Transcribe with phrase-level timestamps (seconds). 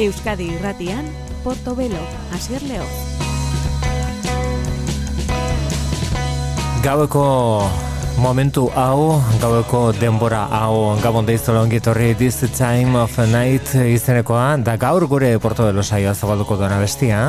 [0.00, 1.04] Euskadi Irratian,
[1.44, 2.00] Portobelo,
[2.32, 2.86] Asier Leo.
[6.80, 7.68] Gaueko
[8.16, 15.04] momentu hau, gaueko denbora hau, gabon deizola ongitorri This Time of Night izenekoa, da gaur
[15.04, 17.26] gure Portobelo saioa zabalduko duena bestia.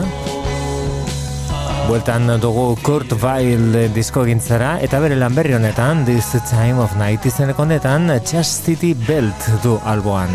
[1.89, 7.27] Bueltan dugu Kurt Weill disko gintzara, eta bere lan berri honetan, This Time of Night
[7.27, 10.31] izeneko honetan, Chastity Belt du alboan.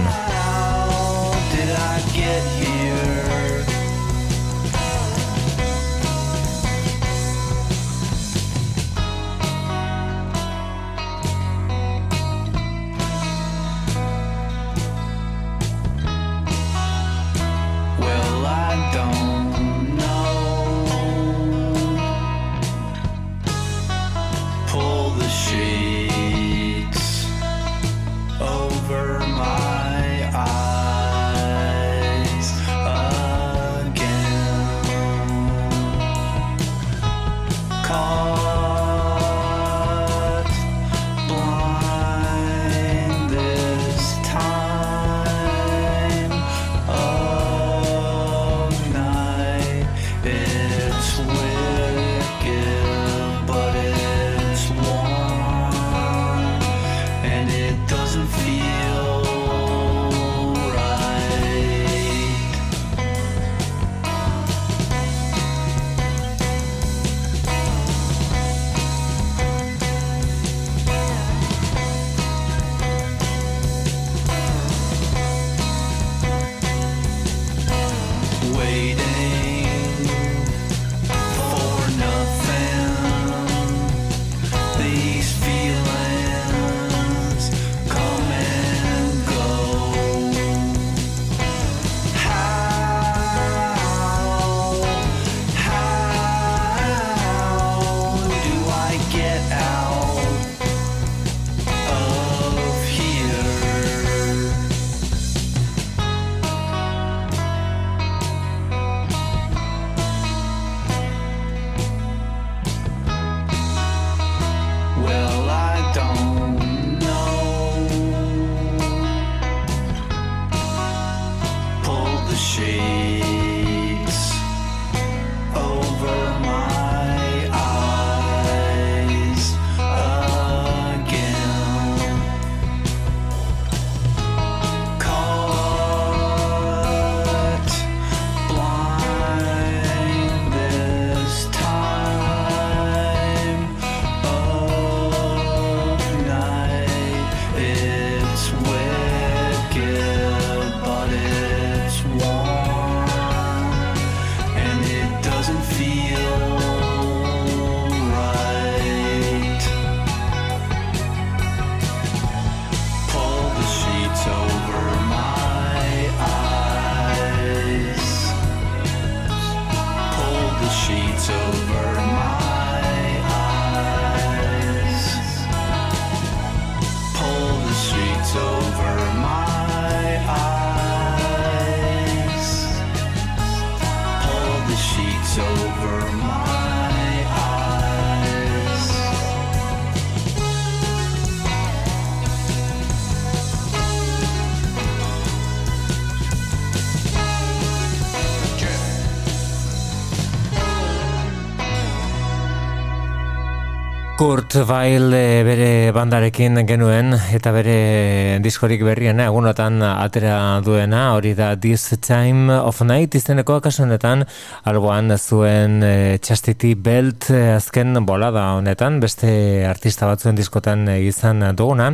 [204.27, 211.53] Kurt Weill eh, bere bandarekin genuen eta bere diskorik berriena egunotan atera duena hori da
[211.55, 214.25] This Time of Night izeneko akasunetan
[214.67, 219.31] alboan zuen e, Chastity Belt azken bolada honetan beste
[219.69, 221.93] artista batzuen diskotan izan duguna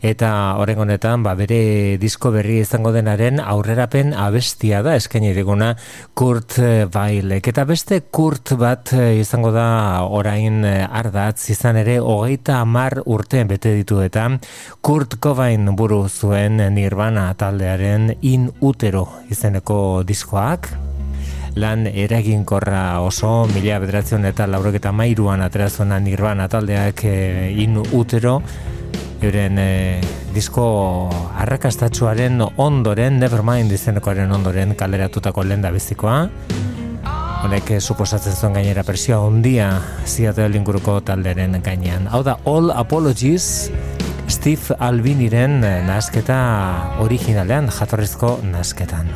[0.00, 5.74] eta horren honetan ba, bere disko berri izango denaren aurrerapen abestia da eskaini diguna
[6.16, 6.56] Kurt
[6.96, 7.36] Weill.
[7.44, 9.68] Eta beste Kurt bat izango da
[10.08, 14.28] orain ardatz izan izan ere hogeita amar urte bete ditu eta
[14.80, 20.68] Kurt Cobain buru zuen Nirvana taldearen in utero izeneko diskoak.
[21.56, 28.40] Lan eraginkorra oso mila bederatzen eta laurok eta mairuan aterazuena Nirvana taldeak e, in utero.
[29.22, 30.00] Euren e,
[30.34, 31.10] disko
[31.42, 36.28] arrakastatsuaren ondoren Nevermind izenekoaren ondoren kaleratutako lenda bizikoa
[37.44, 39.66] Honek suposatzen zuen gainera persioa ondia
[40.08, 42.08] ziatu linguruko talderen gainean.
[42.08, 43.68] Hau da, All Apologies,
[44.32, 46.38] Steve Albiniren nasketa
[47.04, 49.12] originalean, jatorrizko nasketan.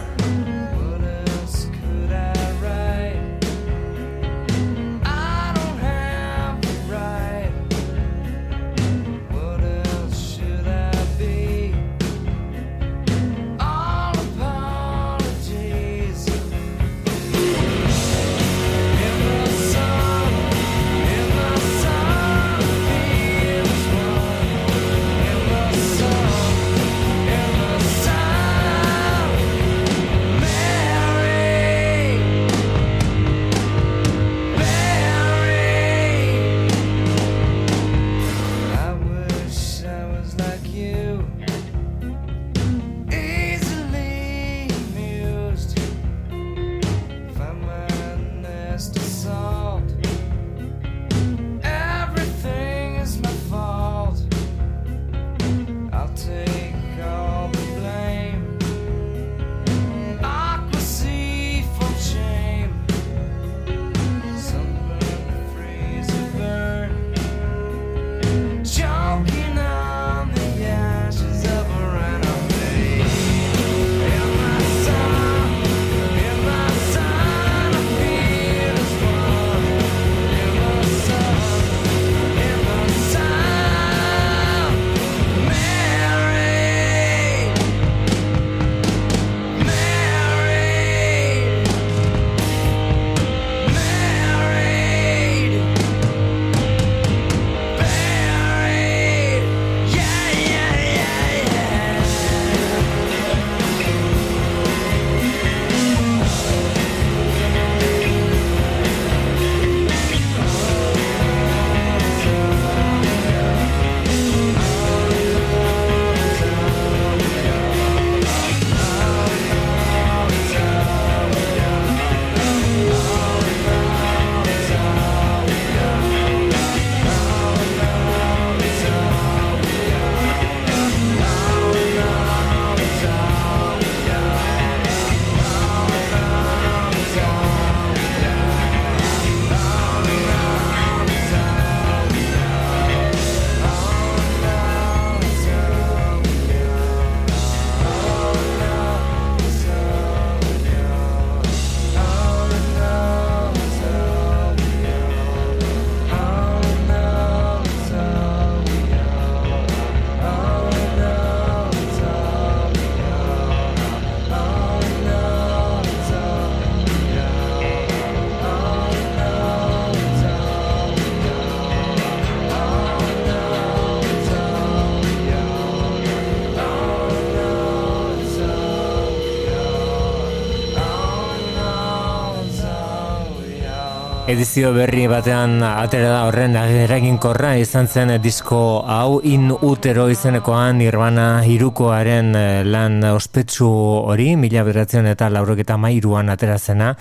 [184.38, 191.42] Edizio berri batean atera da horren eraginkorra izan zen disko hau in utero izenekoan Nirvana
[191.42, 193.66] irukoaren eh, lan ospetsu
[194.12, 196.92] hori mila beratzen eta lauroketa mairuan atera zena.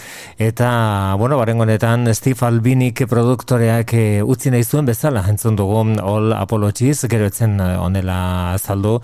[0.41, 0.69] Eta
[1.19, 5.21] bueno, baren honetan Steve Albinik produktoreak eh, utzi nahi zuen bezala.
[5.29, 8.17] Entzun dugu All Apologies gero etzen eh, onela
[8.55, 8.95] azaldu.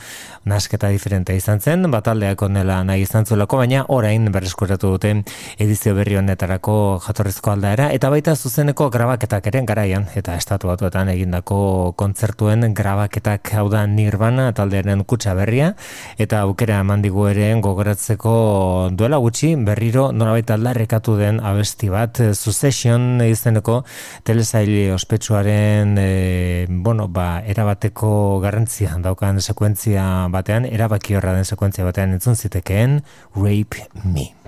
[0.49, 5.13] Nasketa diferente izan zen bataldeak onela nahi izan zuelako baina orain berreskuratu dute
[5.59, 7.91] edizio berri honetarako jatorrezko aldaera.
[7.93, 14.45] Eta baita zuzeneko grabaketak eren garaian, eta estatu batuetan egindako kontzertuen grabaketak hau da Nirvana
[14.55, 15.73] taldearen kutsa berria,
[16.17, 23.83] eta aukera eman ere gogoratzeko duela gutxi berriro nolabait aldarrekatu den abesti bat, Succession izeneko
[24.23, 32.15] telesaili ospetsuaren e, bueno, ba, erabateko garrantzia daukan sekuentzia batean, erabaki horra den sekuentzia batean
[32.15, 33.03] entzun zitekeen
[33.35, 34.42] Rape Me.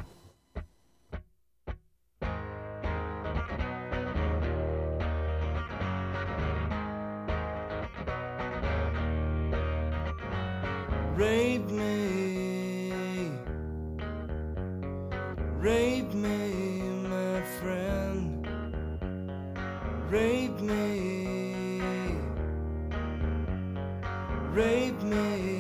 [24.56, 25.55] Rape me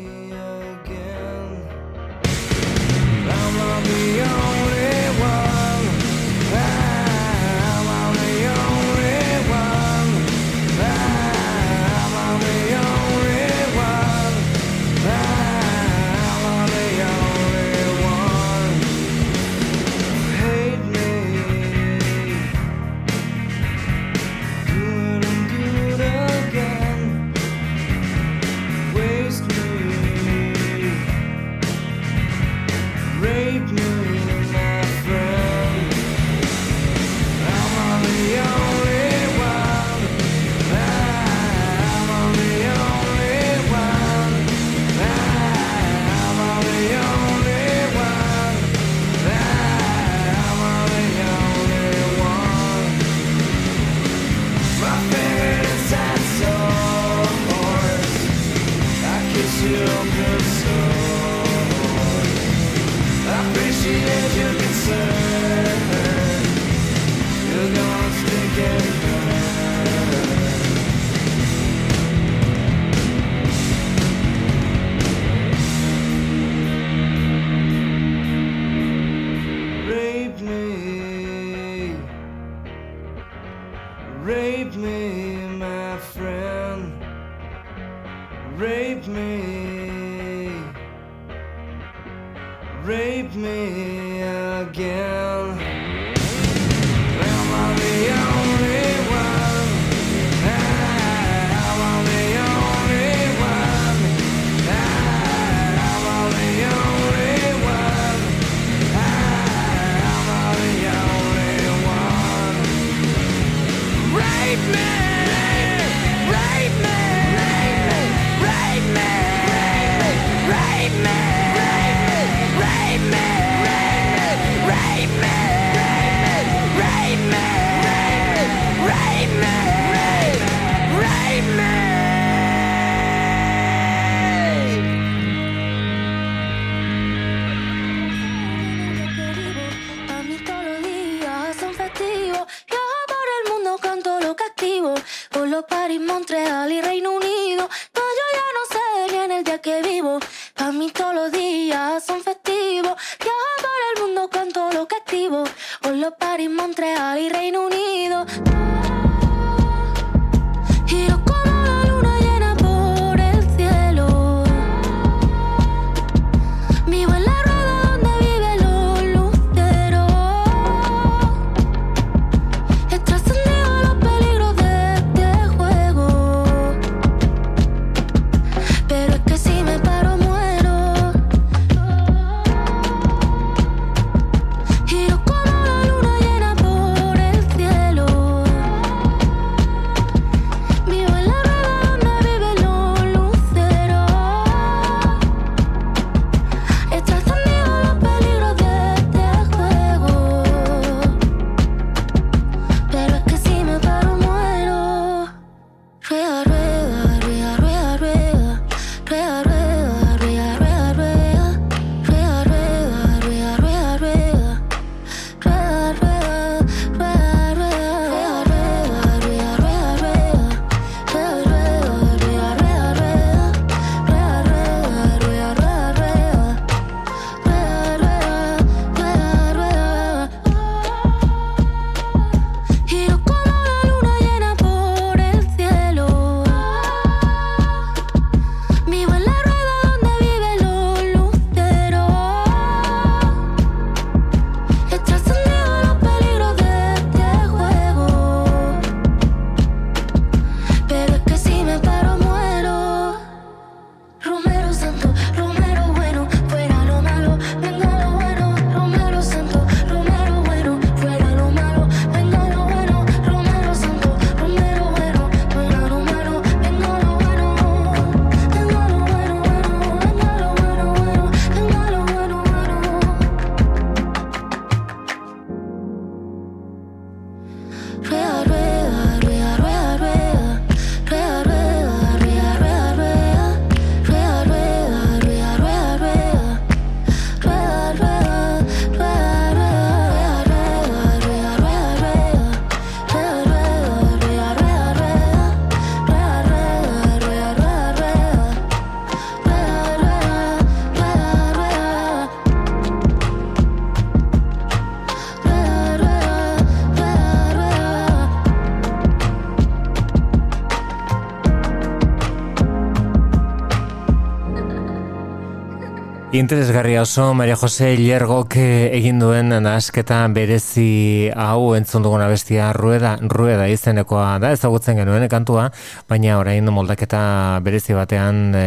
[316.35, 323.69] Interesgarria oso Maria Jose Lergok egin duen nasketa berezi hau entzun dugun abestia rueda, rueda
[323.71, 325.69] izenekoa da ezagutzen genuen kantua,
[326.09, 328.65] baina orain moldaketa berezi batean e,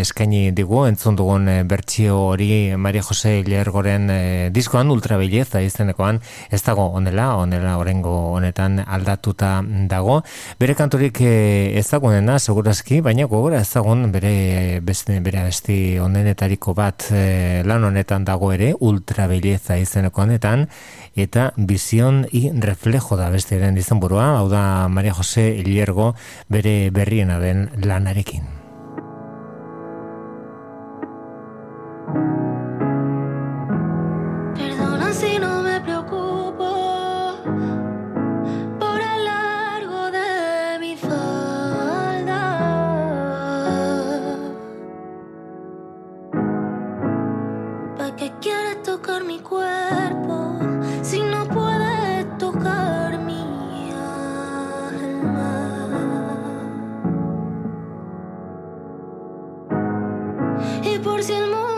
[0.00, 4.18] eskaini digu entzun dugun e, bertsio hori Maria Jose Lergoren e,
[4.50, 6.18] diskoan ultrabelleza izenekoan
[6.50, 9.52] ez dago onela, onela orengo honetan aldatuta
[9.86, 10.18] dago.
[10.58, 17.62] Bere kanturik e, ezagunena segurazki, baina gogora ezagun bere beste bere abesti onenetariko bat e,
[17.66, 20.68] lan honetan dago ere, ultrabelleza izeneko honetan,
[21.14, 26.14] eta bizion i reflejo da beste den izan burua, hau da Maria Jose Iliergo
[26.48, 28.61] bere berriena den lanarekin.
[61.02, 61.71] por si el mundo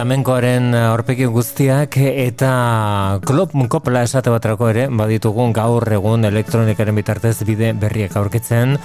[0.00, 2.50] flamenkoaren aurpegi guztiak eta
[3.28, 8.78] klop kopla esate batrako ere baditugun gaur egun elektronikaren bitartez bide berriak aurkitzen.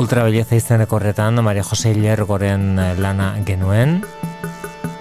[0.00, 3.98] Ultrabelleza izeneko horretan Maria Jose Ilergoren lana genuen.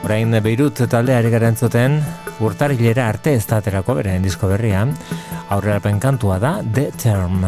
[0.04, 2.02] Orain Beirut talde ari garen zuten
[2.44, 4.84] urtarilera arte ez da aterako bere disko berria.
[5.48, 7.48] Aurrera penkantua da The Term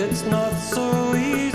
[0.00, 1.47] It's not so easy.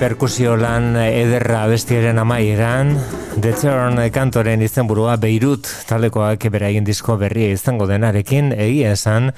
[0.00, 2.94] Perkusio lan ederra bestiaren amaieran,
[3.36, 9.28] The Turn kantoren izenburua Beirut talekoak beraien disko berria izango denarekin, egia esan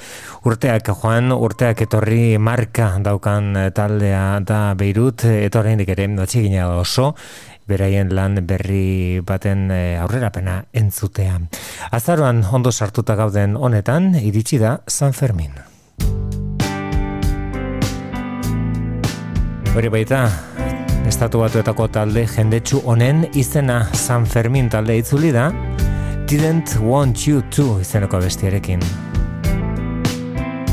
[0.46, 7.16] urteak joan, urteak etorri marka daukan taldea da Beirut, etorrein ere atxigina oso,
[7.66, 11.40] beraien lan berri baten eh, aurrerapena entzutea.
[11.90, 15.58] Azaroan ondo sartuta gauden honetan, iritsi da San Fermin.
[19.72, 20.51] Hori baita,
[21.06, 25.50] estatu batuetako talde jendetsu honen izena San Fermin talde itzuli da,
[26.30, 28.80] Didn't Want You To izeneko bestiarekin.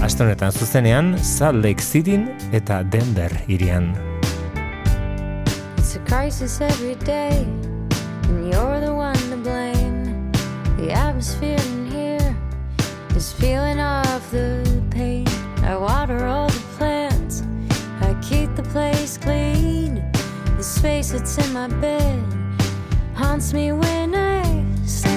[0.03, 2.19] Astonetan zuzenean, Salt Lake City
[2.51, 3.93] eta Denver irian.
[5.77, 7.45] It's a crisis every day,
[8.29, 10.31] and you're the one to blame.
[10.77, 12.35] The atmosphere in here
[13.15, 15.27] is feeling off the pain.
[15.63, 17.43] I water all the plants.
[18.21, 19.58] keep the place clean.
[20.79, 22.23] Space that's in my bed
[23.13, 24.43] haunts me when I
[24.85, 25.11] sleep.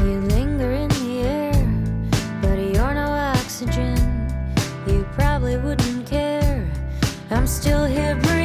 [0.00, 1.52] You linger in the air,
[2.42, 3.96] but you're no oxygen.
[4.88, 6.68] You probably wouldn't care.
[7.30, 8.41] I'm still here breathing.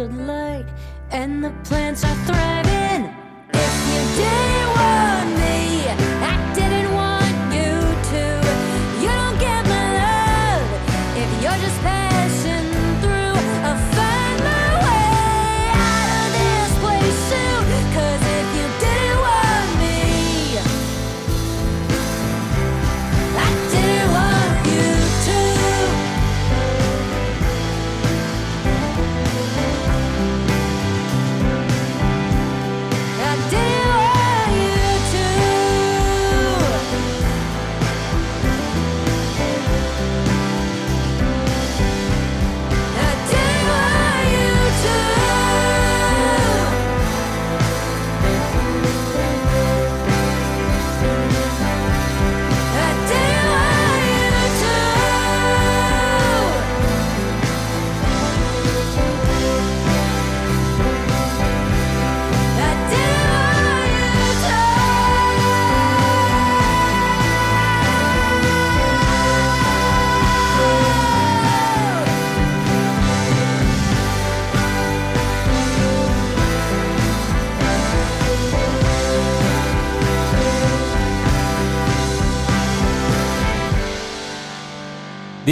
[0.00, 0.66] light,
[1.10, 2.51] and the plants are thriving.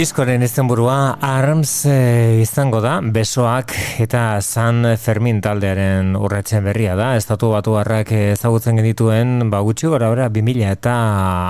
[0.01, 7.11] Diskoren izenburua Arms e, izango da, besoak eta San Fermin taldearen urratzen berria da.
[7.19, 10.93] Estatu batu harrak ezagutzen genituen, ba gutxi gora bera, 2000 eta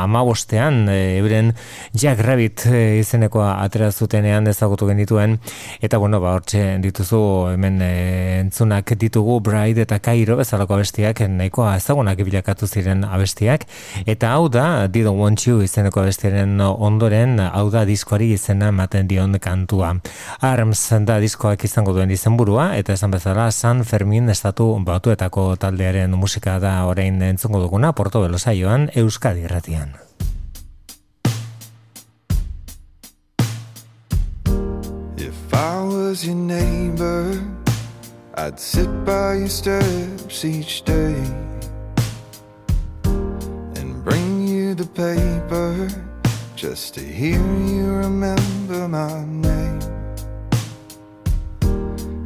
[0.01, 1.53] amabostean, e, euren
[1.95, 5.37] Jack Rabbit e, izenekoa atera zutenean ezagutu genituen.
[5.79, 7.21] Eta bueno, ba hortxe dituzu
[7.53, 7.95] hemen e,
[8.41, 13.63] entzunak ditugu Bride eta Cairo bezalako abestiak, nahikoa ezagunak bilakatu ziren abestiak.
[14.03, 19.37] Eta hau da, Didn't Want You izeneko abestiaren ondoren, hau da diskoari izena ematen dion
[19.39, 19.93] kantua.
[20.41, 26.57] Arms da diskoak izango duen izenburua eta esan bezala San Fermin estatu batuetako taldearen musika
[26.59, 29.93] da orain entzungo duguna Porto Belosaioan Euskadi Irratian.
[35.17, 37.37] If I was your neighbor
[38.35, 41.15] I'd sit by your steps each day
[43.77, 46.10] And bring you the paper
[46.61, 49.79] Just to hear you remember my name.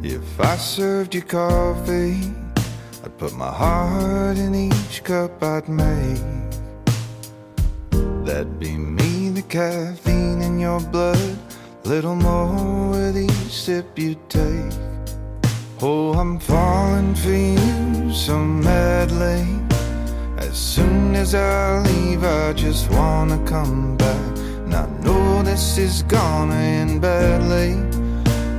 [0.04, 2.20] If I served you coffee
[3.02, 6.20] I'd put my heart in each cup I'd make.
[8.26, 11.38] That'd be me, the caffeine in your blood
[11.84, 14.74] Little more with each sip you take.
[15.80, 19.75] Oh, I'm falling for you so madly
[20.38, 24.38] As soon as I leave I just wanna come back.
[24.64, 27.74] And I know this is gonna end badly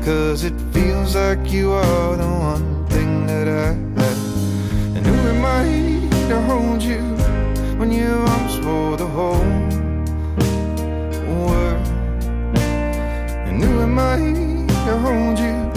[0.03, 3.67] Cause it feels like you are the one thing that I
[4.01, 5.65] have And who am I
[6.29, 7.03] to hold you
[7.79, 9.51] When your arms for the whole
[11.45, 11.87] world?
[13.47, 14.17] And who am I
[14.87, 15.67] to hold you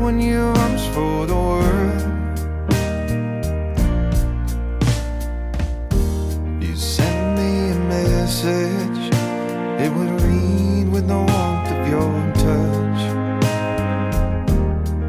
[0.00, 2.19] when your arms for the world.
[6.80, 9.14] Send me a message,
[9.84, 13.00] it would read with the warmth of your touch.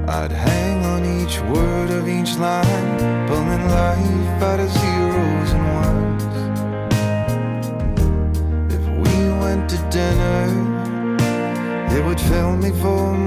[0.10, 2.98] I'd hang on each word of each line,
[3.30, 6.24] pulling life out of zeros and ones.
[8.74, 10.44] If we went to dinner,
[11.96, 13.21] it would fill me for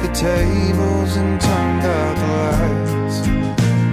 [0.00, 3.16] the tables and turned out the lights.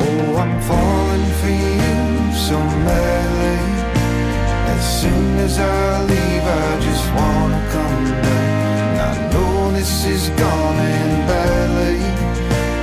[0.07, 3.61] Oh, I'm falling for you so madly.
[4.75, 8.75] As soon as I leave, I just wanna come back.
[8.85, 11.99] And I know this is gonna end badly,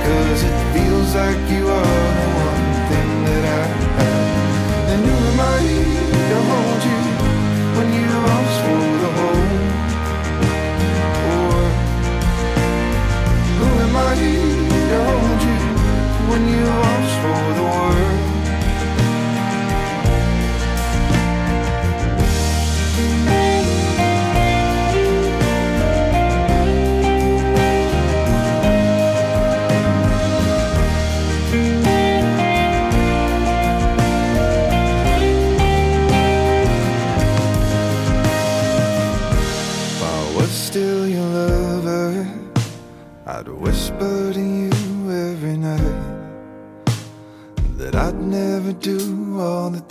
[0.05, 2.00] cause it feels like you are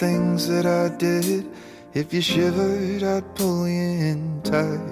[0.01, 1.47] things that I did.
[1.93, 4.90] If you shivered, I'd pull you in tight.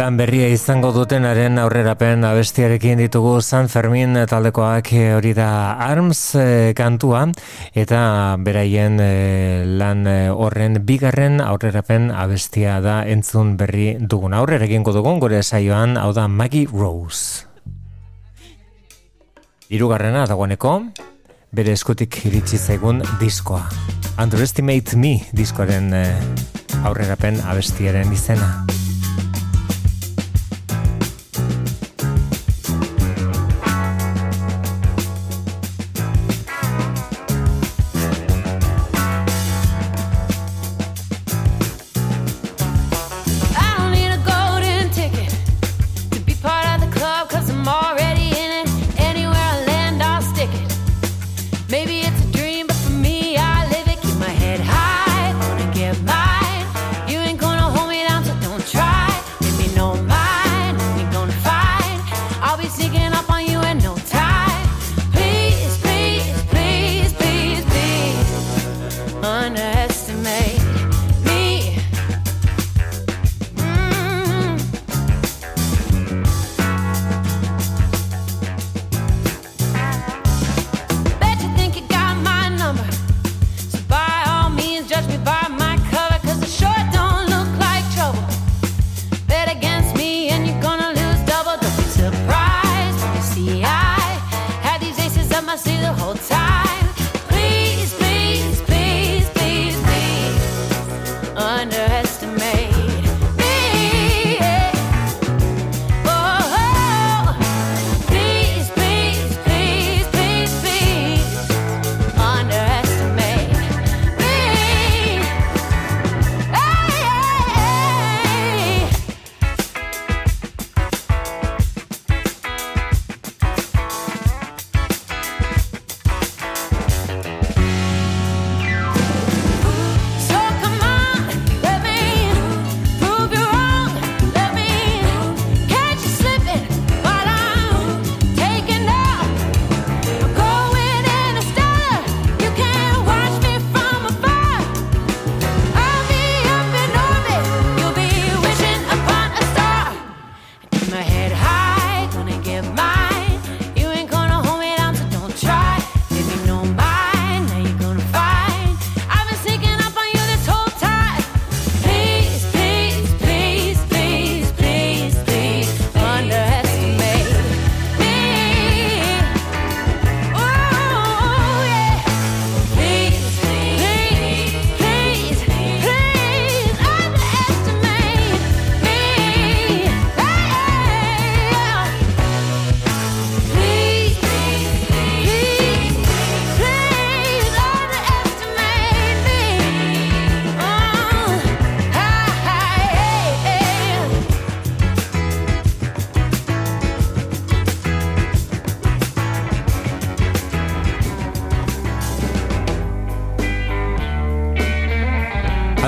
[0.00, 6.72] Lan berria izango dutenaren aurrerapen abestiarekin ditugu San Fermin taldekoak eh, hori da Arms eh,
[6.72, 7.26] kantua
[7.76, 7.98] eta
[8.40, 15.42] beraien eh, lan horren bigarren aurrerapen abestia da entzun berri dugun aurrera egingo dugun gure
[15.42, 17.44] saioan hau da Maggie Rose.
[19.68, 20.78] Hirugarrena dagoeneko
[21.52, 23.66] bere eskutik iritsi zaigun diskoa.
[24.16, 28.54] Underestimate Me diskoaren eh, aurrerapen abestiaren izena.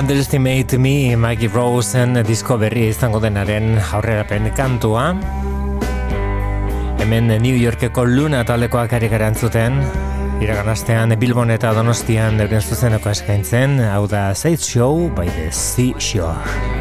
[0.03, 5.05] Underestimate Me Maggie Rosen disko berri izango denaren aurrerapen kantua.
[6.99, 9.79] Hemen New Yorkeko Luna taldekoak ari garantzuten.
[10.43, 15.95] Iragan astean Bilbon eta Donostian euren zuzeneko eskaintzen, hau da Side Show by the Sea
[15.95, 16.72] Shore.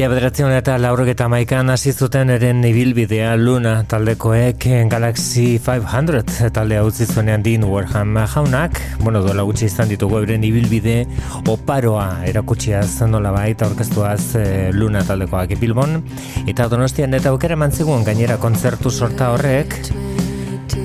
[0.00, 7.04] Mila bederatzen eta laurogeta maikan hasi zuten eren ibilbidea Luna taldekoek Galaxy 500 taldea utzi
[7.04, 11.04] zuenean din Warham jaunak, bueno, dola gutxi izan ditugu eren ibilbide
[11.44, 12.80] oparoa erakutsia
[13.12, 16.00] nola baita orkestuaz eh, Luna taldekoak Bilbon,
[16.48, 19.76] eta donostian eta aukera mantzigun gainera kontzertu sorta horrek,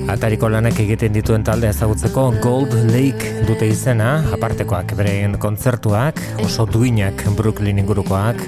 [0.06, 7.24] Atariko lanak egiten dituen talde ezagutzeko Gold Lake dute izena, apartekoak beren kontzertuak, oso duinak
[7.34, 8.44] Brooklyn ingurukoak,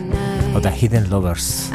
[0.59, 1.71] oda Hidden Lovers.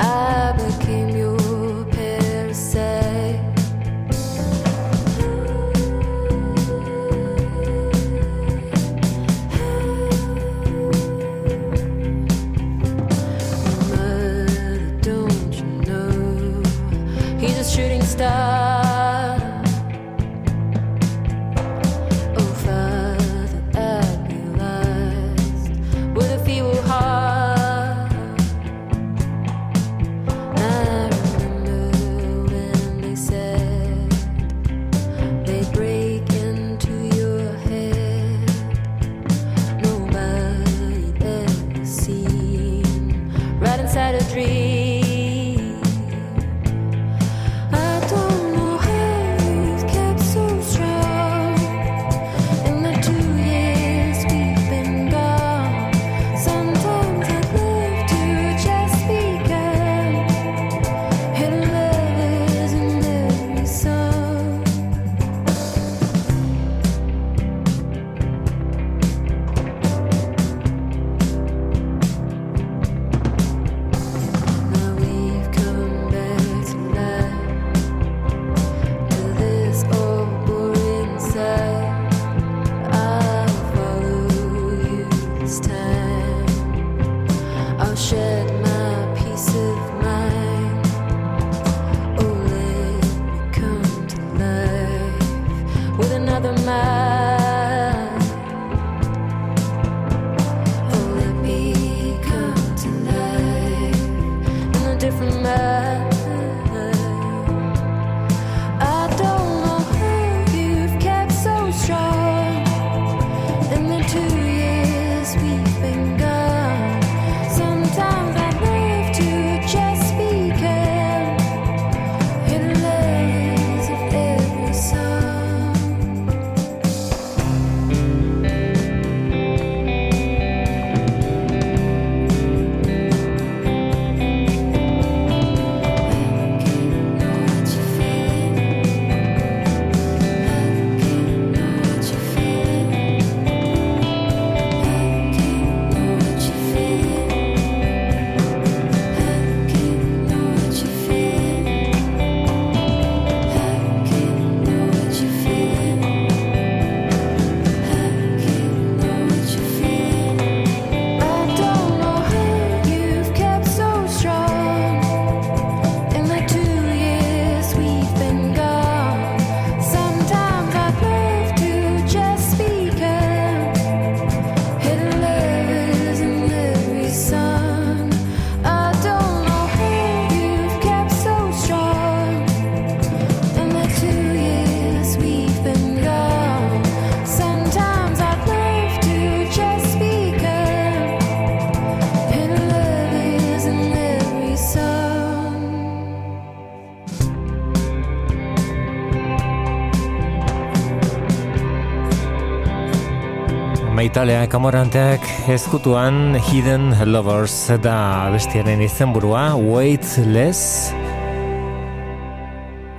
[204.14, 210.92] Italea kamoranteak ezkutuan Hidden Lovers da bestiaren izenburua Weightless.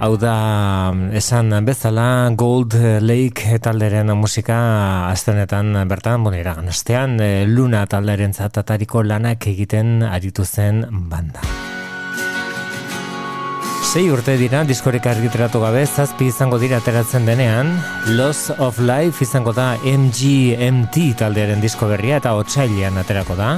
[0.03, 0.35] Hau da
[1.15, 2.75] esan bezala Gold
[3.07, 4.59] Lake talderen musika
[5.13, 7.15] aztenetan bertan bueno, iragan astean
[7.47, 11.47] Luna talderen zatatariko lanak egiten aritu zen banda
[13.95, 17.69] Sei urte dira diskorik argitratu gabe zazpi izango dira ateratzen denean.
[18.19, 23.53] Loss of Life izango da MGMT taldearen disko berria eta otsailean aterako da.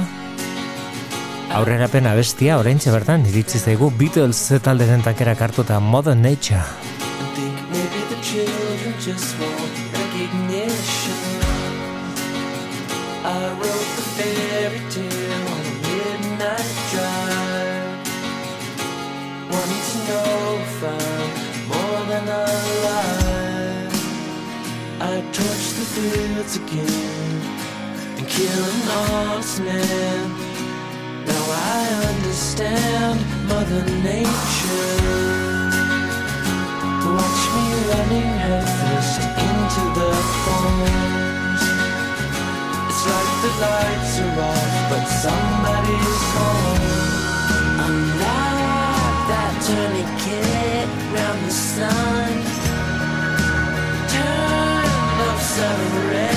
[1.57, 6.61] Aurrera pena bestia orain bertan iritsi zaigu Beatles talderen takera kartu eta Modern Nature.
[9.07, 9.56] I
[26.47, 27.41] fields again
[28.17, 30.29] And kill an honest man
[31.25, 35.27] Now I understand Mother Nature.
[37.15, 40.11] Watch me running headfirst into the
[40.43, 41.63] thorns.
[42.89, 46.83] It's like the lights are off, but somebody's home.
[47.83, 52.31] I'm like that tourniquet round the sun.
[54.13, 54.87] Turn
[55.29, 56.36] of seven reds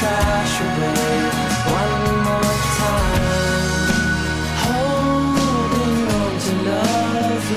[0.00, 1.00] trash away.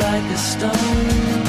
[0.02, 1.43] like a stone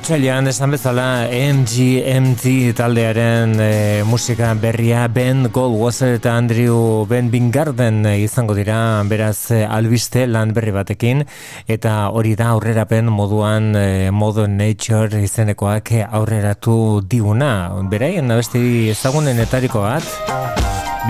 [0.00, 3.72] Otsailean esan bezala MGMT taldearen e,
[4.08, 8.78] musika berria Ben Goldwasser eta Andrew Ben Bingarden izango dira
[9.10, 11.20] beraz e, albiste lan berri batekin
[11.68, 17.52] eta hori da aurrerapen moduan e, Modern Nature izenekoak aurreratu diguna.
[17.92, 20.08] Beraien abesti ezagunenetariko bat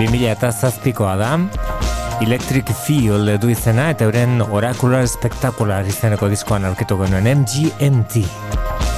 [0.01, 1.37] 2000 eta zazpikoa da
[2.21, 8.90] Electric Feel du izena eta euren Oracular Spectacular izeneko diskoan aurkitu genuen MGMT.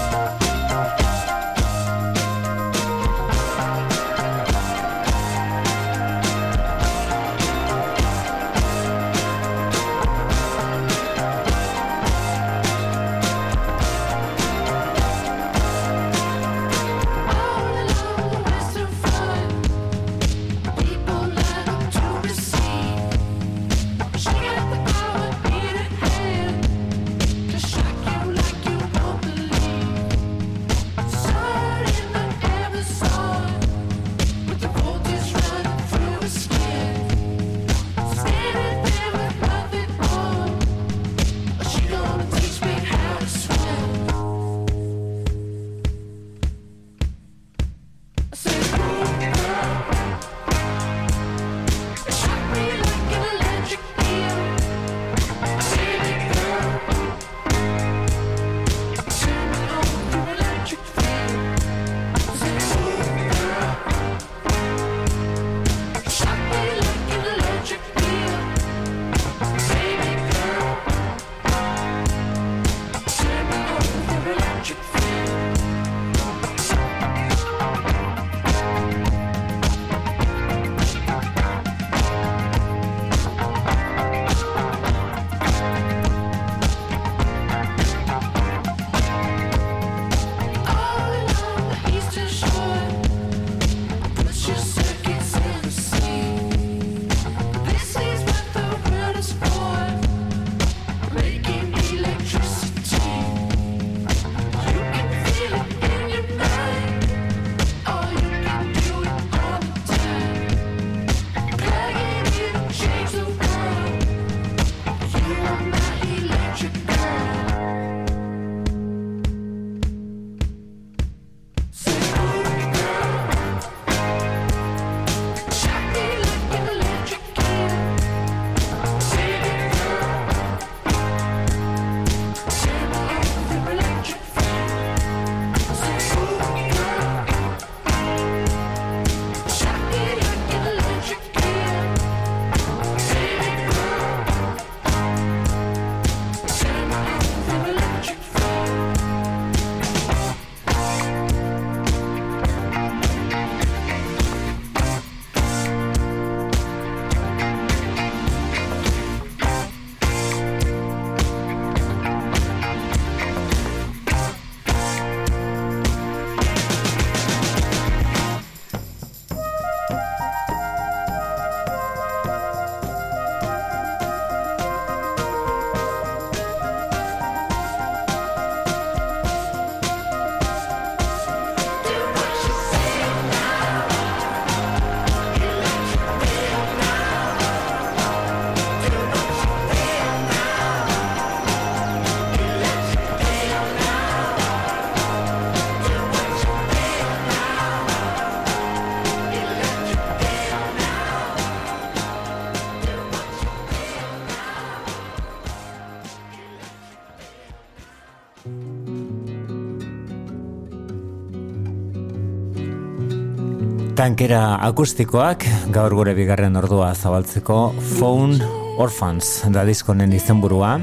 [214.03, 217.59] Tankera akustikoak gaur gure bigarren ordua zabaltzeko
[217.93, 218.49] Phone
[218.83, 220.73] Orphans da diskonen izenburua.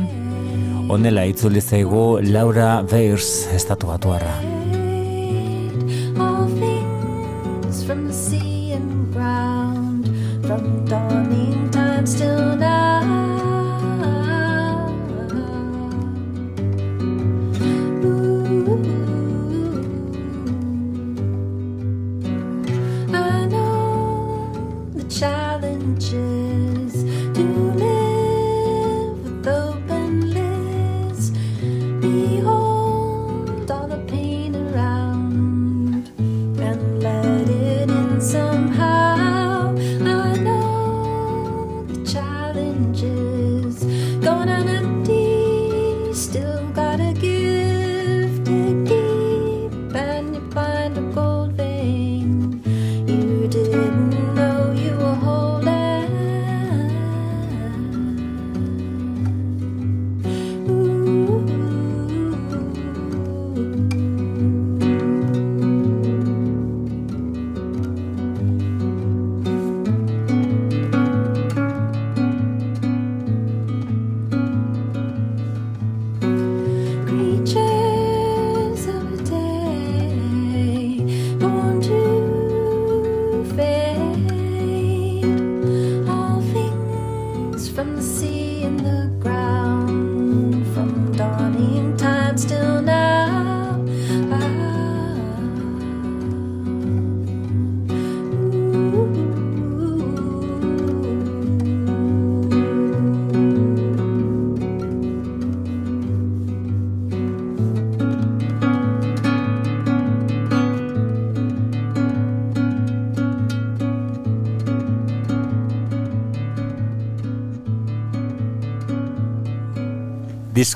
[0.88, 3.28] Honela itzuli zaigu Laura Weirs
[3.60, 4.59] estatu batuarra.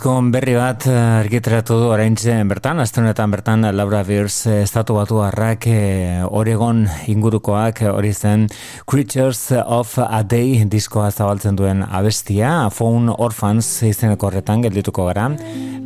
[0.05, 4.99] Disko berri bat eh, argitaratu du oraintxe bertan, aste honetan bertan Laura Beers eh, estatu
[4.99, 5.65] batu harrak
[6.29, 8.45] Oregon ingurukoak eh, hori zen
[8.85, 15.31] Creatures of a Day diskoa zabaltzen duen abestia, Phone Orphans izeneko horretan geldituko gara,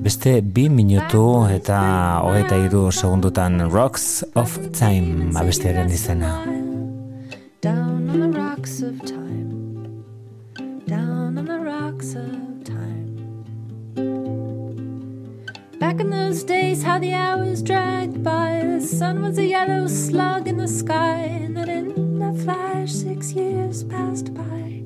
[0.02, 1.78] beste bi minutu eta
[2.26, 6.40] hogeita iru segundutan Rocks of Time abestiaren izena.
[7.62, 10.02] Down on the rocks of time.
[10.90, 12.34] Down on the rocks of
[12.66, 12.97] time.
[15.80, 18.62] Back in those days, how the hours dragged by.
[18.64, 23.32] The sun was a yellow slug in the sky, and then in a flash, six
[23.32, 24.84] years passed by.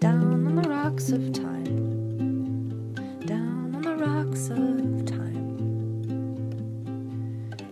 [0.00, 2.94] Down on the rocks of time.
[3.26, 5.24] Down on the rocks of time.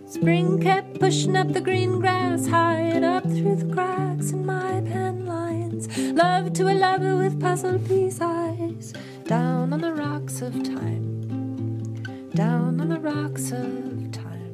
[0.07, 4.81] Spring kept pushing up the green grass high and up through the cracks in my
[4.81, 5.87] pen lines.
[5.97, 8.93] Love to a lover with puzzle piece eyes.
[9.33, 12.29] Down on the rocks of time.
[12.35, 14.53] Down on the rocks of time.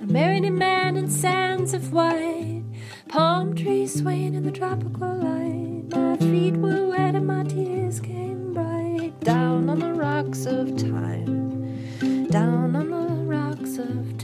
[0.00, 2.62] I married a man in sands of white,
[3.08, 5.88] palm trees swaying in the tropical light.
[5.90, 9.18] My feet were wet and my tears came bright.
[9.22, 14.21] Down on the rocks of time, down on the rocks of time.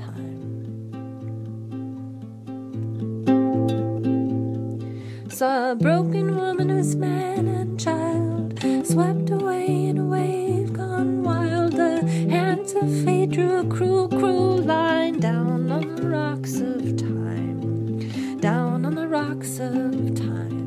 [5.39, 11.75] Saw a broken woman whose man and child swept away in a wave gone wild.
[11.75, 18.41] The hands of fate drew a cruel, cruel line down on the rocks of time,
[18.41, 20.59] down on the rocks of time.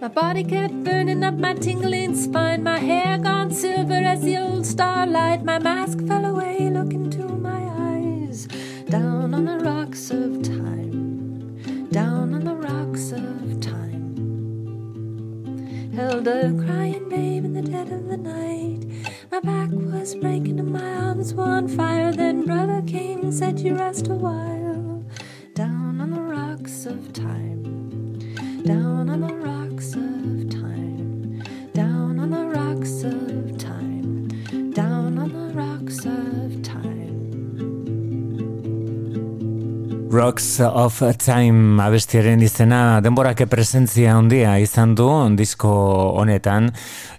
[0.00, 4.64] My body kept burning up my tingling spine, my hair gone silver as the old
[4.64, 5.44] starlight.
[5.44, 6.70] My mask fell away,
[9.32, 14.12] Down on the rocks of time, down on the rocks of time.
[15.94, 18.84] Held a crying babe in the dead of the night.
[19.30, 22.12] My back was breaking and my arms were on fire.
[22.12, 25.02] Then Brother King said, You rest a while.
[25.54, 28.18] Down on the rocks of time,
[28.64, 34.28] down on the rocks of time, down on the rocks of time,
[34.72, 36.41] down on the rocks of
[40.12, 45.06] Rocks of Time abestiaren izena denborake presentzia handia izan du
[45.38, 45.70] disko
[46.20, 46.68] honetan,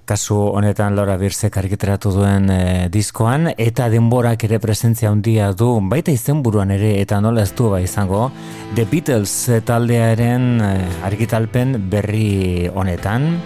[0.05, 6.13] kasu honetan Laura Birsek argiteratu duen eh, diskoan, eta denborak ere presentzia handia du, baita
[6.13, 8.29] izenburuan ere eta nola ez du ba izango,
[8.75, 9.33] The Beatles
[9.65, 13.39] taldearen eh, argitalpen berri honetan,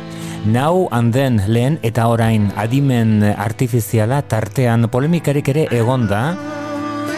[0.43, 6.66] Now and then lehen eta orain adimen artifiziala tartean polemikarik ere egonda.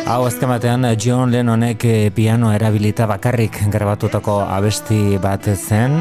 [0.10, 6.00] Hau azken batean John Lennonek eh, piano erabilita bakarrik grabatutako abesti bat zen.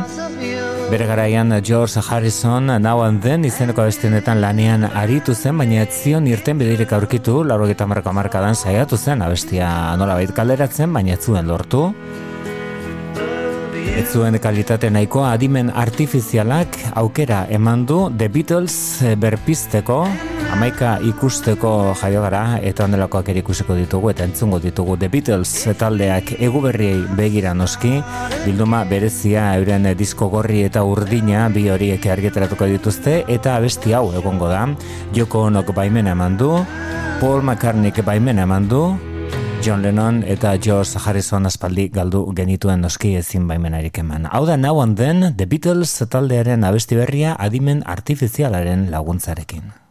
[0.89, 6.57] Bere garaian George Harrison Now and Then izeneko abestienetan lanean aritu zen, baina zion irten
[6.57, 11.93] bidirik aurkitu, lauro gita marka markadan saiatu zen abestia nola kalderatzen, baina ez zuen lortu.
[13.97, 18.75] Ez zuen kalitate nahikoa adimen artifizialak aukera eman du The Beatles
[19.21, 20.03] berpisteko,
[20.53, 26.35] amaika ikusteko jaio gara eta ondelakoak ere ikusiko ditugu eta entzungo ditugu The Beatles taldeak
[26.39, 27.99] egu berriei begira noski.
[28.45, 34.53] Bilduma berezia euren disko gorri eta urdina bi horiek argitaratuko dituzte eta abesti hau egongo
[34.53, 34.67] da.
[35.17, 36.55] Joko Onok baimena eman du
[37.21, 38.83] Paul McCartneyk baimena eman du
[39.61, 44.29] John Lennon eta George Harrison aspaldi galdu genituen noski ezin baimenarik eman.
[44.31, 49.88] Hau da now and then The Beatles taldearen abesti berria adimen artifizialaren laguntzarekin.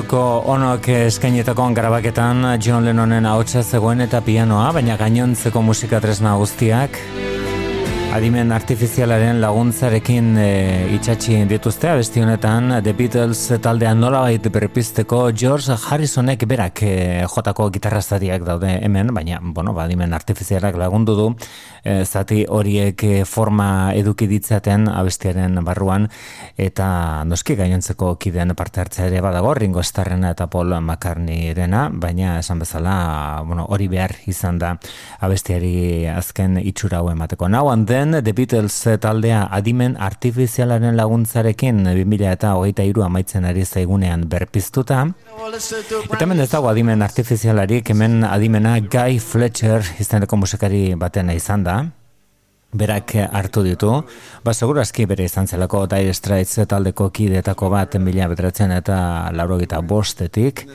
[0.00, 6.96] Joko onok eskainetako grabaketan John Lennonen ahotsa zegoen eta pianoa, baina gainontzeko musika tresna guztiak
[8.10, 10.46] Adimen artifizialaren laguntzarekin e,
[10.96, 16.94] itxatxi dituzte abesti honetan The Beatles taldean nolabait berpizteko George Harrisonek berak e,
[17.30, 21.28] jotako gitarrazariak daude hemen, baina bueno, ba, adimen artifizialak lagundu du
[21.84, 26.08] e, zati horiek e, forma eduki ditzaten abestiaren barruan
[26.58, 32.58] eta noski gainontzeko kideen parte hartzea ere badago Ringo Starrena eta Paul McCartneyerena, baina esan
[32.58, 32.98] bezala
[33.46, 34.74] bueno, hori behar izan da
[35.22, 37.46] abestiari azken itxura hau emateko.
[37.46, 43.66] Now and then, The Beatles taldea adimen artifizialaren laguntzarekin 2000 eta hogeita iru amaitzen ari
[43.66, 45.02] zaigunean berpiztuta.
[45.50, 51.82] Eta hemen ez dago adimen artifizialarik, hemen adimena Guy Fletcher izeneko musikari baten izan da
[52.72, 53.90] berak hartu ditu.
[54.44, 60.66] Ba, segurazki bere izan zelako Dire Straits taldeko kidetako bat mila betratzen eta laurogita bostetik.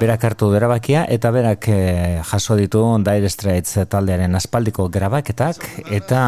[0.00, 6.22] Berak hartu derabakia eta berak eh, jaso ditu Dire Straits taldearen aspaldiko grabaketak eta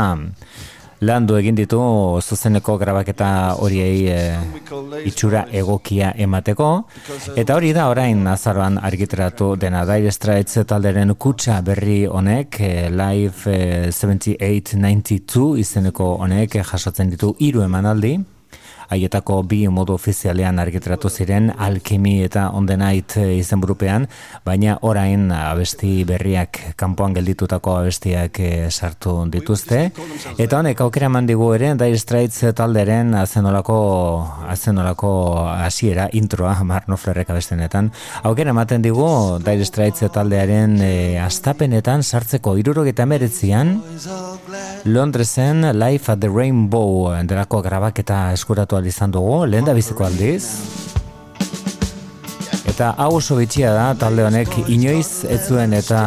[1.03, 1.80] landu egin ditu
[2.22, 3.28] zuzeneko grabaketa
[3.59, 4.18] horiei e,
[5.09, 6.68] itxura egokia emateko.
[7.36, 9.82] Eta hori da orain azaroan argitratu dena.
[9.88, 17.66] Dire Straits talderen kutsa berri honek e, Live e, 7892 izeneko honek jasotzen ditu hiru
[17.66, 18.16] emanaldi
[18.93, 24.07] haietako bi modu ofizialean argitratu ziren alkimi eta ondenait izenburupean,
[24.45, 29.82] baina orain abesti berriak kanpoan gelditutako abestiak eh, sartu dituzte.
[30.38, 33.78] Eta honek aukera mandigu ere, Dire Straits talderen azenolako
[34.53, 35.12] azenolako
[35.53, 37.90] hasiera introa, Marno Flerrek abestenetan.
[38.28, 39.09] Aukera ematen digu
[39.45, 43.78] Dire Straits taldearen e, astapenetan sartzeko irurogeta meretzian,
[44.84, 50.46] Londresen Life at the Rainbow delako grabaketa eskuratu izan dugu, lehen da biziko aldiz.
[52.72, 55.98] Eta hau oso bitxia da, talde honek inoiz ez zuen eta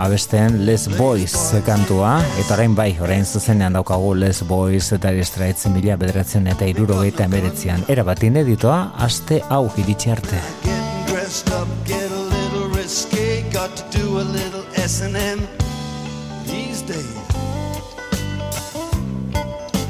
[0.00, 1.34] abesten Les Boys
[1.66, 2.14] kantua.
[2.40, 7.28] Eta orain bai, orain zuzenean daukagu Les Boys eta estraitzen mila bederatzen eta iruro gehieta
[7.28, 7.84] emeretzean.
[7.92, 10.40] Era bat ineditoa, aste hau iritsi arte.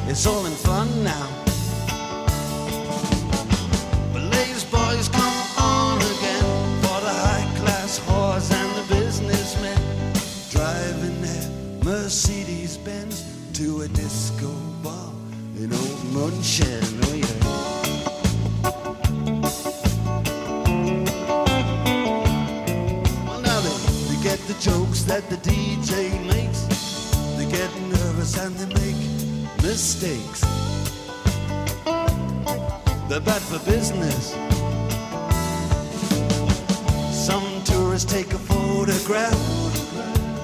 [0.08, 1.35] It's all in fun now.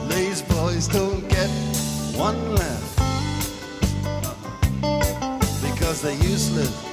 [0.09, 1.49] Lazy boys don't get
[2.17, 2.92] one laugh
[5.93, 6.92] because they're useless.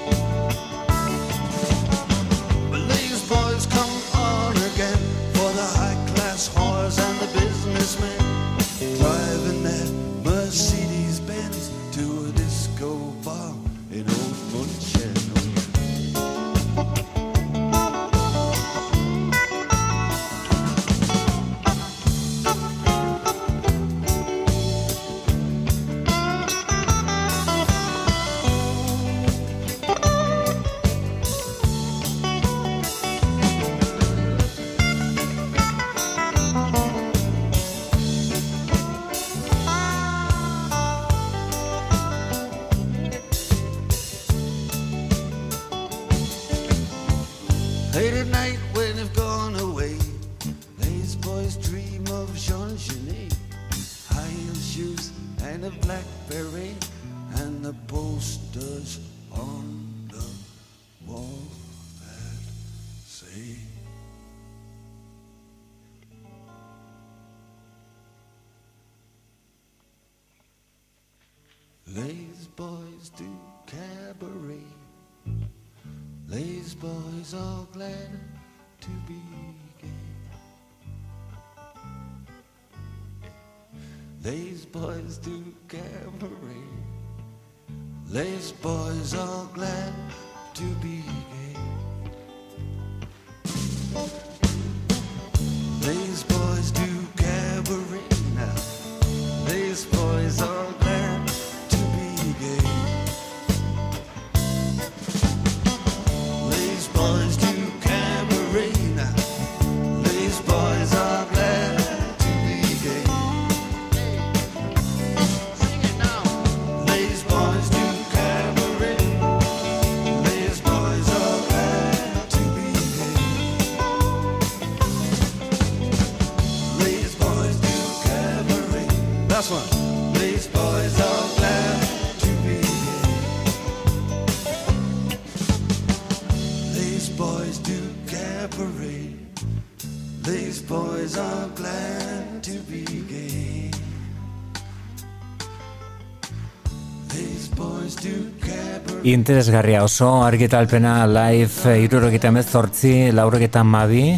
[149.14, 149.84] Interesgarria.
[149.84, 154.14] Oso argitalpena live irurogeta mezortzi, laurogeta mabi,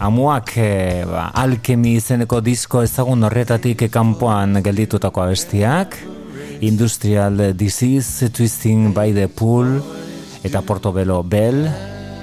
[0.00, 0.68] amuak e,
[1.04, 5.98] ba, alkemi izeneko disko ezagun horretatik kanpoan gelditutako abestiak,
[6.60, 9.76] Industrial Disease, Twisting by the Pool,
[10.44, 11.66] eta Portobello Bell,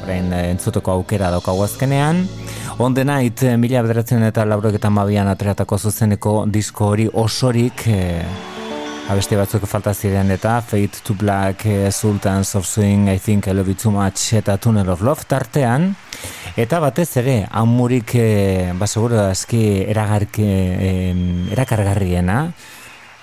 [0.07, 2.25] orain eh, entzuteko aukera daukagu azkenean.
[2.79, 8.56] On the Night, eh, mila bederatzen eta laurogeta mabian atreatako zuzeneko disko hori osorik eh,
[9.07, 13.53] abesti batzuk falta ziren eta Fate to Black, eh, Sultans of Swing, I Think I
[13.53, 15.95] Love You Too Much eta Tunnel of Love tartean.
[16.57, 21.13] Eta batez ere, amurik eh, ba seguro aski eragarki, eh,
[21.51, 22.51] erakargarriena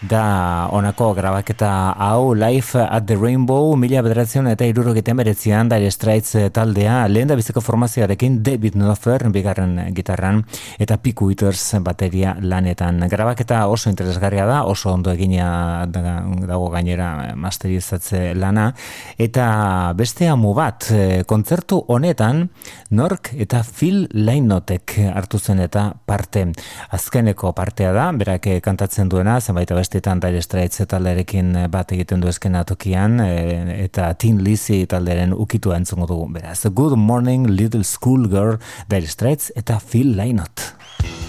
[0.09, 6.35] da honako grabaketa hau Life at the Rainbow mila bederatzen eta irurogeten beretzean Dire Straits
[6.37, 10.43] eh, taldea lehen da biziko formazioarekin David Knopfler bigarren gitarran
[10.79, 13.01] eta Pick Withers bateria lanetan.
[13.09, 18.73] Grabaketa oso interesgarria da oso ondo egina da- dago gainera masterizatze lana.
[19.19, 22.49] Eta beste amu bat eh, kontzertu honetan
[22.91, 26.47] nork eta Phil Lainotek hartu zen eta parte.
[26.91, 32.21] Azkeneko partea da berak eh, kantatzen duena zenbait abestetan Dire Straits taldearekin eh, bat egiten
[32.21, 36.27] du eskena tokian eh, eta Tin Lizzy talderen ukitua entzungo dugu.
[36.35, 38.59] Beraz Good Morning Little School Girl
[38.91, 41.24] Dire Straits eta Phil Lainot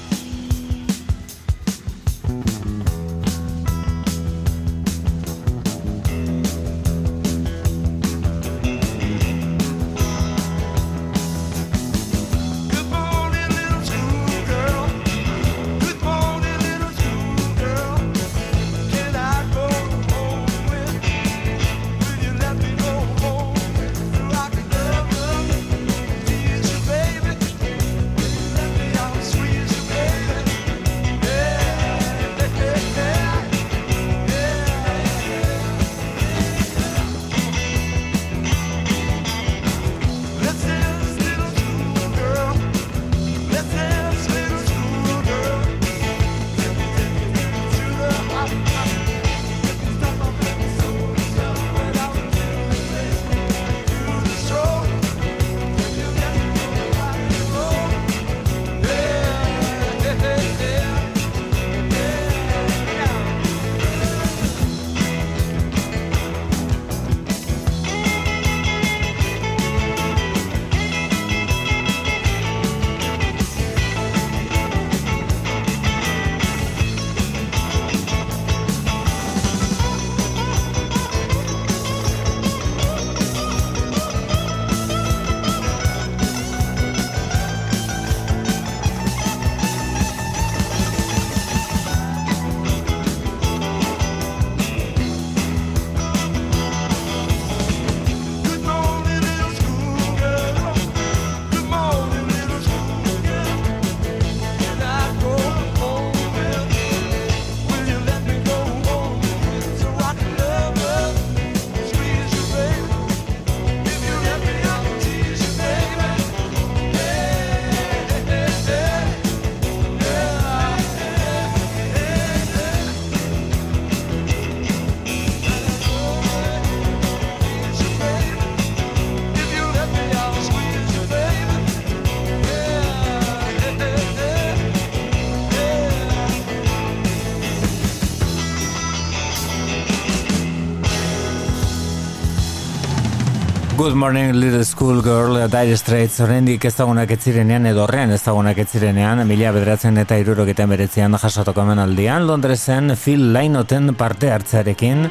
[143.86, 148.66] Good morning little school girl Dire Straits oraindik ezagunak ez zirenean edo horrean ezagunak ez
[148.72, 155.06] zirenean mila bederatzen eta irurogetan beretzean jasotako hemenaldian Londresen Phil Lainoten parte hartzearekin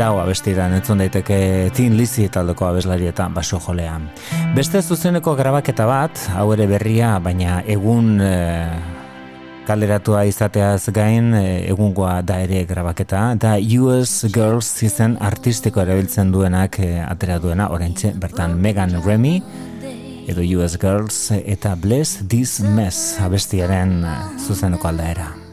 [0.00, 4.00] lau abestiran entzun daiteke Tin Lizzy taldeko abeslarietan baso jolea.
[4.56, 9.03] Beste zuzeneko grabaketa bat, hau ere berria, baina egun eh,
[9.66, 13.22] kaleratua izateaz gain eh, egungoa da ere grabaketa.
[13.40, 19.36] Da US Girls izen artistiko erabiltzen duenak eh, atera duena orentxe bertan Megan Remy
[20.28, 25.43] edo US Girls eta Bless This Mess abestiaren eh, zuzeneko aldaera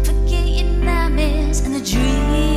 [0.04, 2.55] forgetting nightmares and the dreams.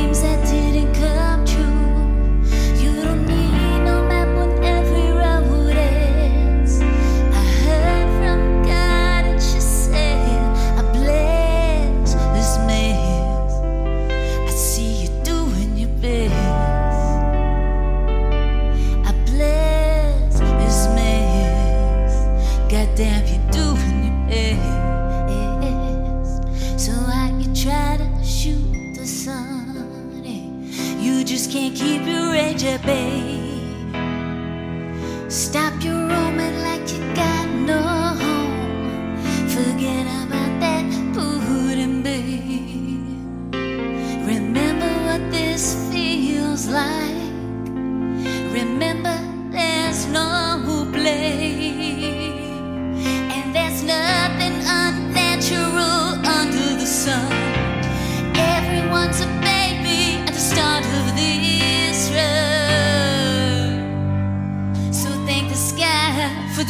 [32.78, 33.19] 背。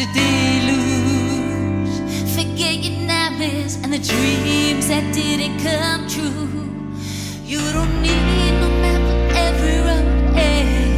[0.01, 1.95] the deluge.
[2.35, 6.71] Forget your nightmares and the dreams that didn't come true.
[7.45, 10.90] You don't need no map for every road.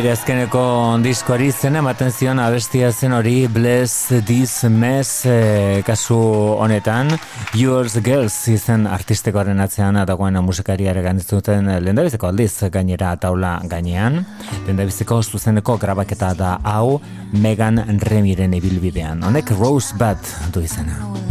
[0.00, 0.60] bere azkeneko
[1.04, 6.16] diskoari izena ematen zion abestia zen hori Bless This Mess e, kasu
[6.56, 7.12] honetan.
[7.58, 14.22] Yours Girls izen artistekoaren atzean dagoen musikariare gantzuten lendabizeko aldiz gainera taula gainean.
[14.68, 17.00] Lendabizeko zuzeneko grabaketa da hau
[17.32, 19.26] Megan Remiren ibilbidean.
[19.28, 21.29] Honek Rosebud du izena.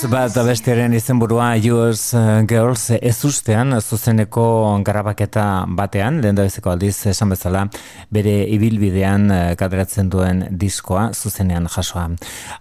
[0.00, 2.14] Rose bat abestiaren izenburua US
[2.48, 4.44] Girls ez ustean zuzeneko
[4.80, 7.66] garabaketa batean, lehen da aldiz esan bezala
[8.08, 12.08] bere ibilbidean eh, kaderatzen duen diskoa zuzenean jasoa.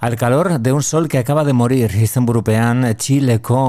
[0.01, 3.61] Al calor de un sol que acaba de morir izenburupean Txileko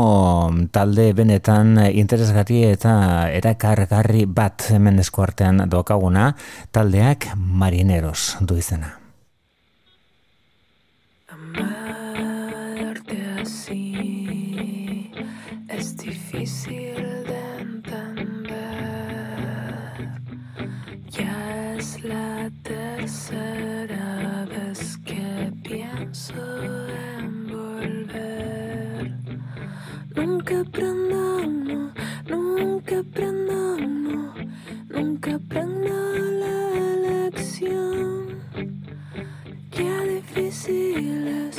[0.72, 6.34] talde benetan interesgarri eta erakargarri bat hemen eskuartean dokaguna
[6.72, 8.99] taldeak marineros du izena.
[41.00, 41.49] feel it.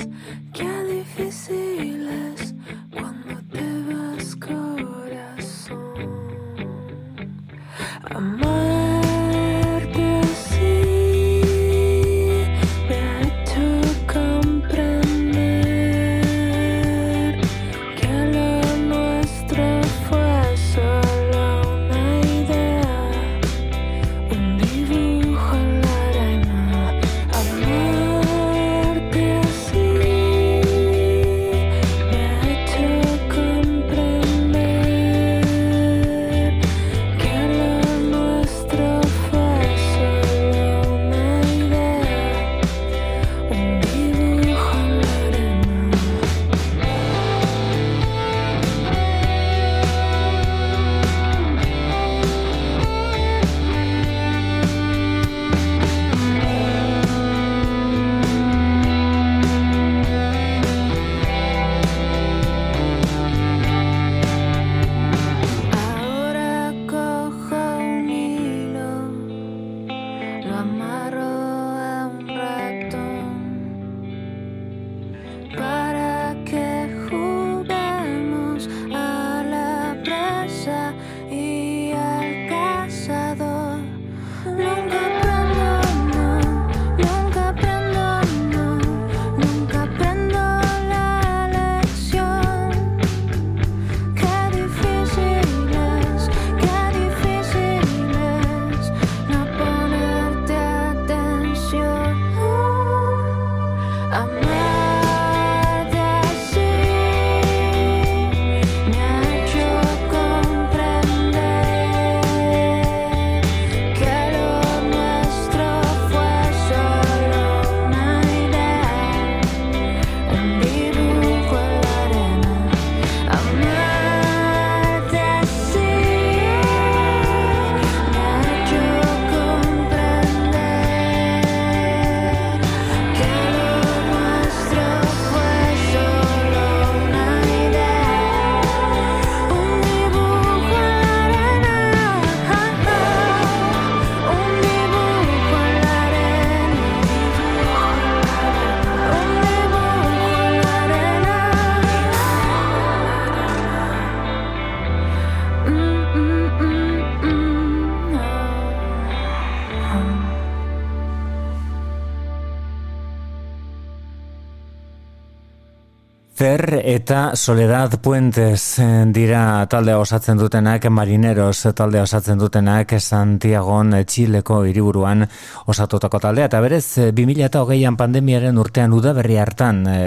[166.92, 175.24] Eta Soledad Puentes eh, dira talde osatzen dutenak, Marineros talde osatzen dutenak, Santiagon Txileko hiriburuan
[175.72, 176.50] osatutako taldea.
[176.50, 180.00] Eta berez, 2008an eh, pandemiaren urtean udaberri hartan e,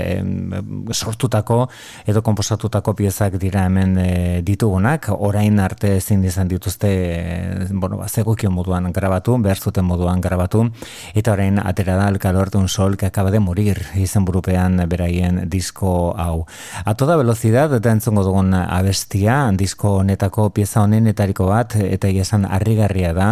[0.93, 1.62] sortutako
[2.05, 3.97] edo komposatutako piezak dira hemen
[4.44, 8.09] ditugunak, orain arte ezin izan dituzte e, bueno, ba,
[8.51, 10.69] moduan grabatu, behar zuten moduan grabatu,
[11.15, 15.48] eta orain atera da Alcalor de un sol que acaba de morir izen burupean beraien
[15.48, 16.44] disko hau.
[16.85, 23.13] A toda velocidad eta entzongo dugun abestia, disko honetako pieza honenetariko bat, eta esan harrigarria
[23.15, 23.29] da,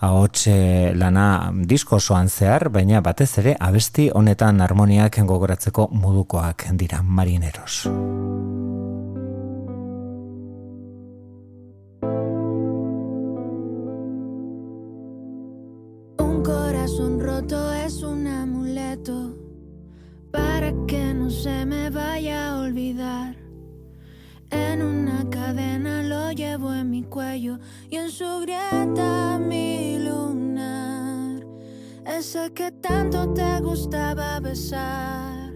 [0.00, 0.46] ahots
[0.96, 7.02] lana disko osoan zehar, baina batez ere abesti honetan harmoniak gogoratzeko modukoak dira.
[7.02, 7.84] Marineros.
[26.36, 27.58] Llevo en mi cuello
[27.88, 31.44] y en su grieta mi lunar.
[32.06, 35.54] Ese que tanto te gustaba besar.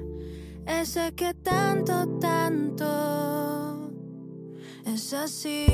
[0.67, 3.91] ese que tanto, tanto
[4.87, 5.67] es así,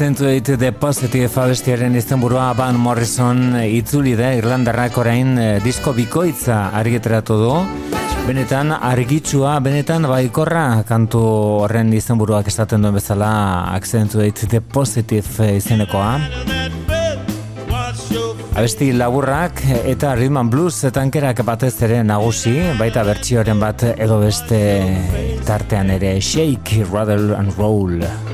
[0.00, 7.36] Accentuate the Positive abestiaren izenburua Van Morrison itzuli da Irlandarrak orain eh, disko bikoitza argitratu
[7.36, 7.50] du.
[8.24, 11.20] Benetan argitsua, benetan baikorra kantu
[11.66, 13.28] horren izenburuak esaten duen bezala
[13.74, 16.16] Accentuate the Positive izenekoa.
[18.56, 24.64] Abesti laburrak eta Rhythm Blues tankerak batez ere nagusi, baita bertsioren bat edo beste
[25.44, 28.29] tartean ere Shake, Rattle and Roll.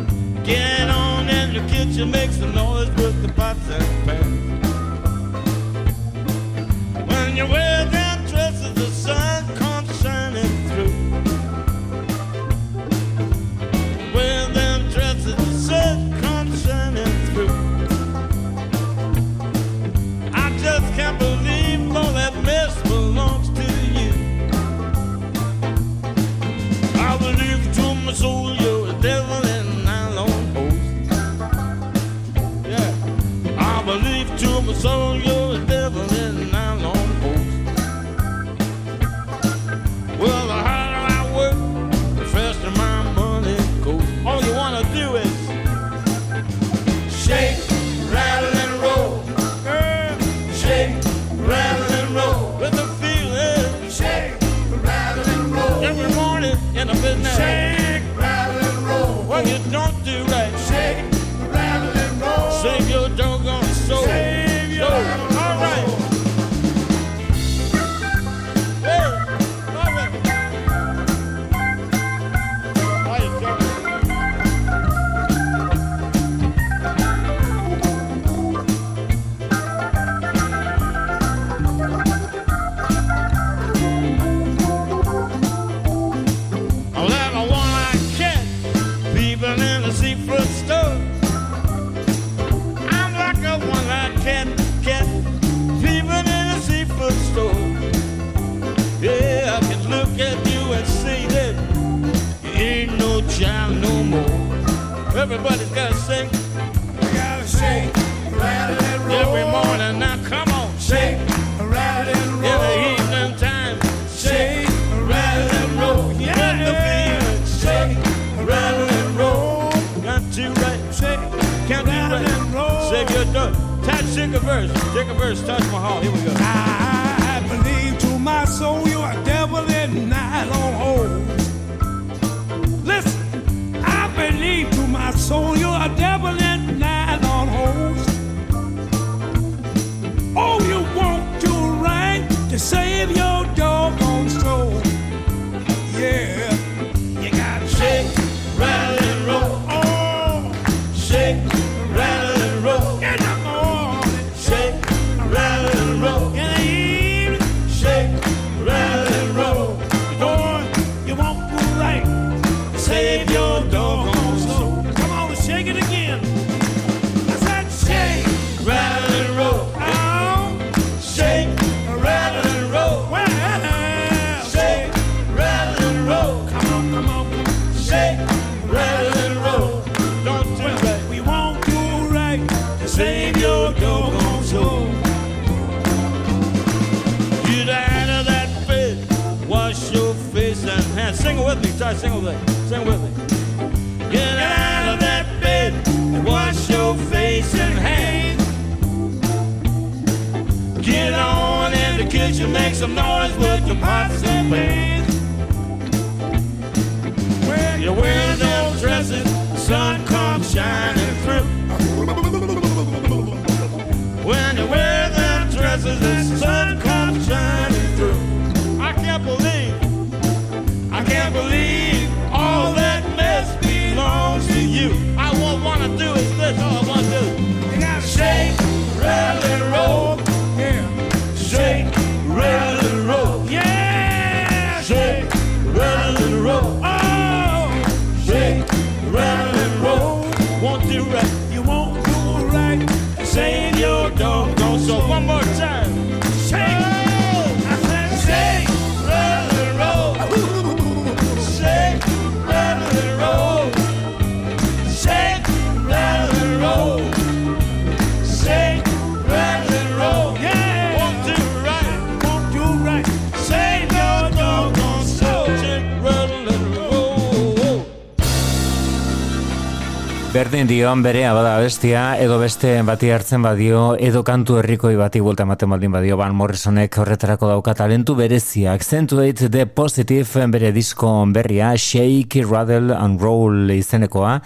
[270.47, 275.43] Berdin dio bere abada bestia edo beste bati hartzen badio edo kantu herrikoi bati buelta
[275.43, 278.79] ematen baldin badio Van Morrisonek horretarako dauka talentu bereziak.
[278.79, 284.37] Accentuate the Positive bere disko berria Shake, Rattle and Roll izenekoa.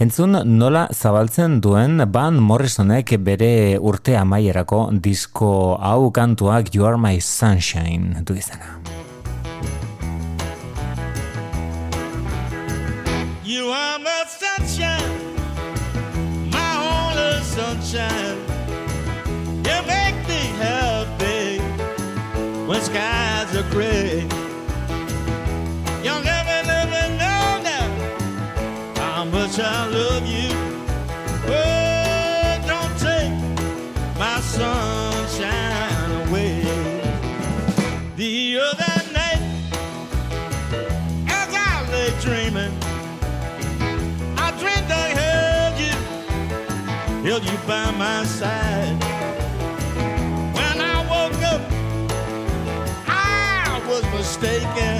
[0.00, 7.20] Entzun nola zabaltzen duen Van Morrisonek bere urte amaierako disko hau kantuak You Are My
[7.20, 8.80] Sunshine du izena.
[13.50, 14.99] You are my sunshine,
[17.60, 18.38] sunshine.
[19.66, 21.58] You make me happy
[22.68, 24.22] when skies are gray.
[26.04, 27.86] You'll never, never know now
[28.96, 30.39] how much I love you.
[47.30, 48.96] Held you by my side.
[50.52, 51.62] When I woke up,
[53.06, 54.99] I was mistaken.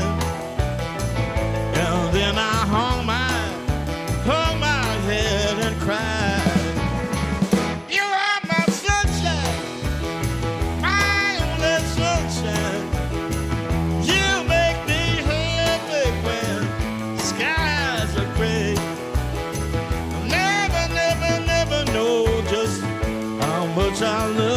[24.01, 24.50] How much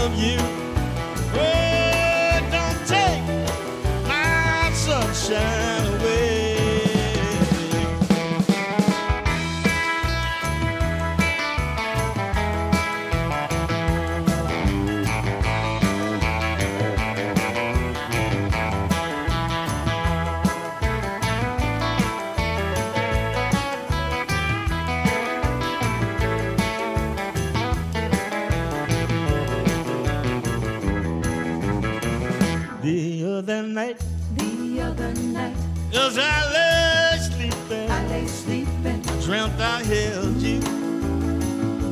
[33.37, 33.97] other night,
[34.35, 35.55] The other night,
[35.93, 40.59] as I lay sleeping, I lay sleeping dreamt I held you,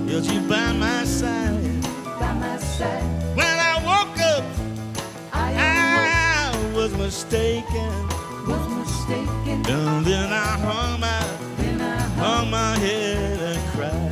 [0.09, 1.81] held you by my side.
[2.19, 3.03] by my side.
[3.35, 4.43] When I woke up,
[5.33, 5.47] I
[6.53, 7.91] I was mistaken.
[8.47, 9.65] was mistaken.
[9.67, 11.23] And then I hung my,
[11.57, 14.10] Then I hung my head and cried.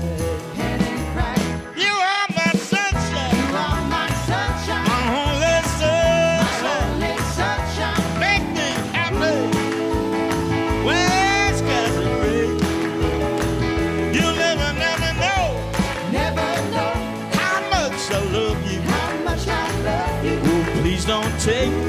[21.49, 21.88] Take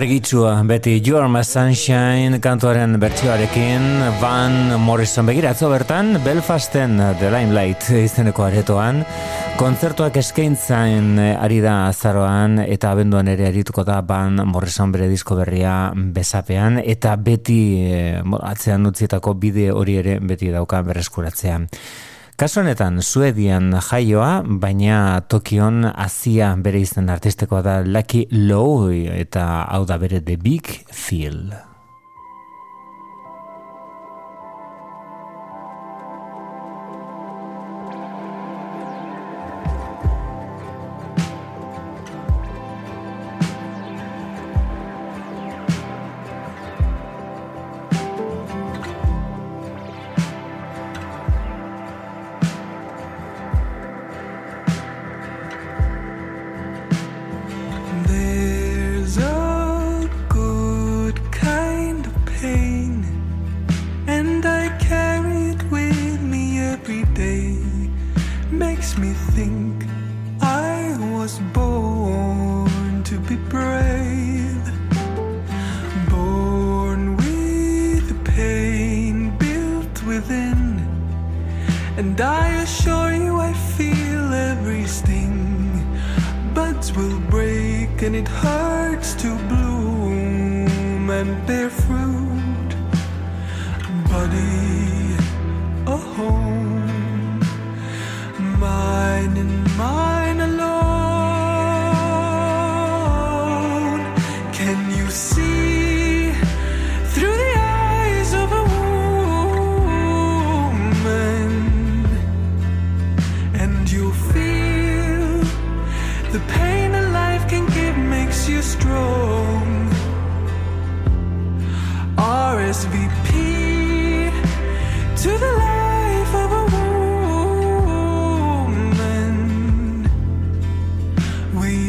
[0.00, 3.82] Argitsua, beti You Are My Sunshine kantuaren bertsioarekin
[4.22, 9.02] Van Morrison begiratzo bertan Belfasten The Limelight izeneko aretoan
[9.60, 15.92] kontzertuak eskaintzen ari da azaroan eta abenduan ere arituko da Van Morrison bere disko berria
[15.92, 17.60] besapean eta beti
[17.92, 21.68] eh, atzean utzietako bide hori ere beti dauka berreskuratzean.
[22.40, 29.84] Kasu honetan, Suedian jaioa, baina Tokion Azia bere izen artistekoa da Lucky Low eta hau
[29.84, 31.50] da bere The Big Feel.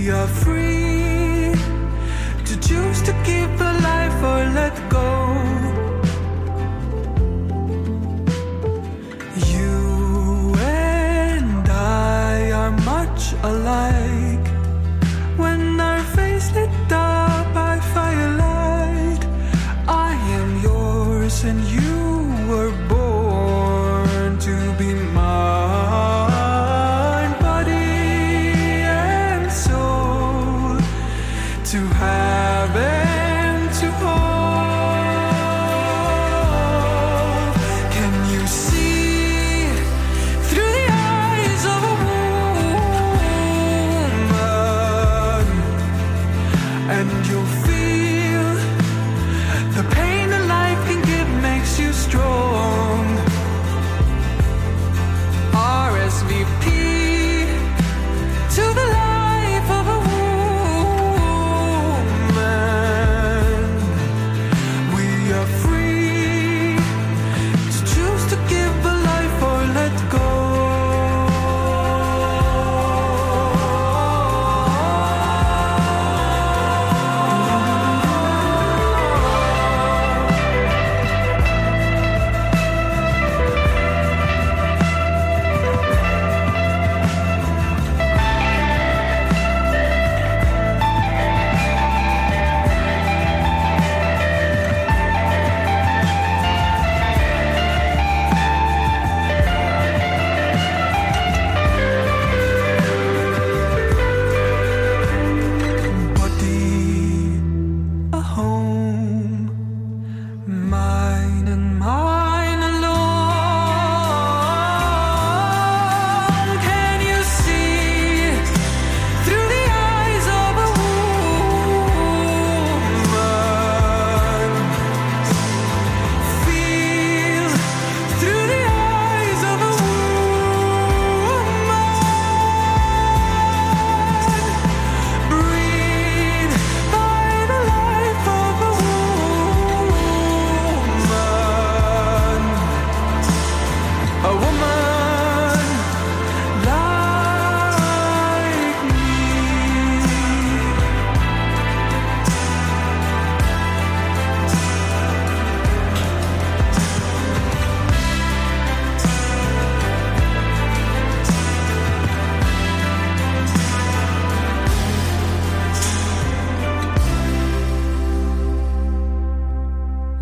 [0.02, 1.54] We are free
[2.48, 5.10] to choose to keep a life or let go.
[9.54, 14.01] You and I are much alike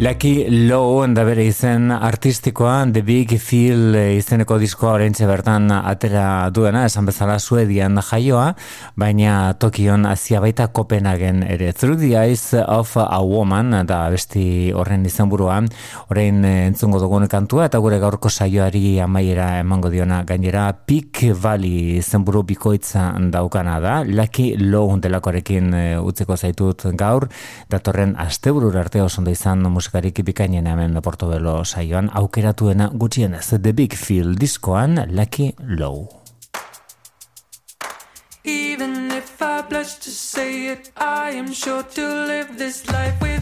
[0.10, 6.49] Lucky Low da bere izen artistikoa The Big Feel eh, izeneko diskoa oraintxe bertan atera
[6.49, 8.56] duena, esan bezala Suedian jaioa,
[8.98, 11.73] baina Tokion hasia baita Kopenhagen ere.
[11.77, 15.60] Through the Eyes of a Woman da besti horren izenburua,
[16.10, 21.99] orain eh, entzungo dugun kantua eta gure gaurko saioari amaiera emango diona gainera Peak Valley
[21.99, 23.99] izenburu bikoitza daukana da.
[24.10, 27.30] Lucky Low delakoarekin eh, utzeko zaitut gaur,
[27.69, 29.69] datorren asteburura arte oso izan
[30.00, 36.08] musikarik bikainen hemen Portobelo saioan aukeratuena gutxienez The Big Feel diskoan Lucky Low.
[38.46, 43.39] Even if I blush to say it, I am sure to live this life with